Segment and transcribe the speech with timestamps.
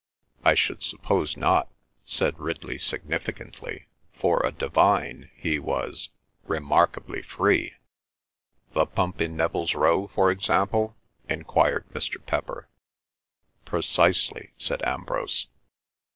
[0.43, 1.69] "I should suppose not,"
[2.05, 3.85] said Ridley significantly.
[4.15, 7.75] "For a Divine he was—remarkably free."
[8.73, 10.95] "The Pump in Neville's Row, for example?"
[11.29, 12.15] enquired Mr.
[12.25, 12.67] Pepper.
[13.65, 15.45] "Precisely," said Ambrose.